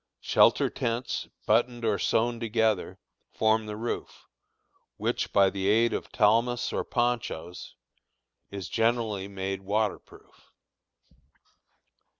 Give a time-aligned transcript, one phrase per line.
[0.19, 2.97] Shelter tents, buttoned or sewed together,
[3.29, 4.25] form the roof,
[4.97, 7.75] which, by the aid of talmas or ponchoes,
[8.49, 10.51] is generally made water proof.